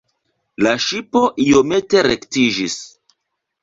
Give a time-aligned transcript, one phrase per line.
[0.67, 2.83] La ŝipo iomete rektiĝis.